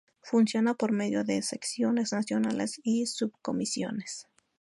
[0.23, 4.25] Funciona por medio de secciones nacionales y subcomisiones.